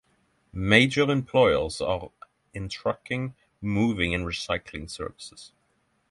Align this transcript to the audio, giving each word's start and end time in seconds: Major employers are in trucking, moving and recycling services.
Major 0.55 1.11
employers 1.11 1.79
are 1.79 2.09
in 2.55 2.69
trucking, 2.69 3.35
moving 3.61 4.15
and 4.15 4.25
recycling 4.25 4.89
services. 4.89 5.51